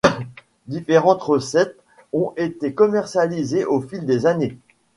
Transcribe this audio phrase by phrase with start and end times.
[0.65, 1.77] Différentes recettes
[2.11, 4.57] ont été commercialisées au fil des années.